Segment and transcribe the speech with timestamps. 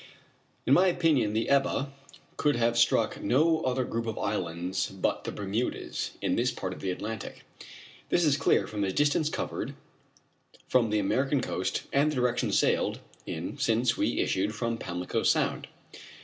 [0.65, 1.93] In my opinion the Ebba
[2.35, 6.79] could have struck no other group of islands but the Bermudas in this part of
[6.81, 7.43] the Atlantic.
[8.09, 9.75] This is clear from the distance covered
[10.67, 15.67] from the American coast and the direction sailed in since we issued from Pamlico Sound.